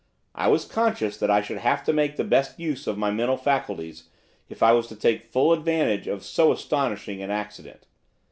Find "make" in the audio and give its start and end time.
1.93-2.15